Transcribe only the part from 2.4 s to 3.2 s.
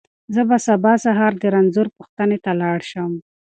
ته لاړ شم.